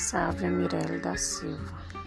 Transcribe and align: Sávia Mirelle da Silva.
Sávia 0.00 0.48
Mirelle 0.50 0.98
da 0.98 1.14
Silva. 1.14 1.99